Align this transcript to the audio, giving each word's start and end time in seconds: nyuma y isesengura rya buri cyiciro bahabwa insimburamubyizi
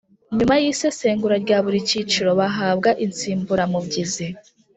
nyuma 0.37 0.55
y 0.61 0.65
isesengura 0.71 1.35
rya 1.43 1.57
buri 1.63 1.79
cyiciro 1.89 2.29
bahabwa 2.39 2.89
insimburamubyizi 3.05 4.27